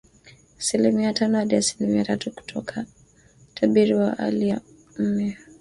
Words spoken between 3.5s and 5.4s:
utabiri wa awali wa ine